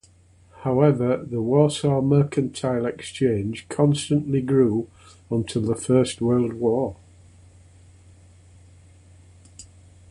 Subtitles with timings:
[0.61, 4.89] However, the Warsaw Mercantile Exchange constantly grew
[5.29, 6.95] until the First World War.